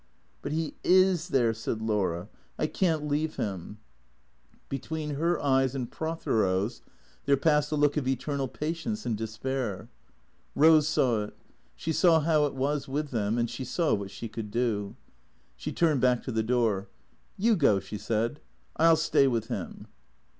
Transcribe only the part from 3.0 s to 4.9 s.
leave him." 224 THECEEATORS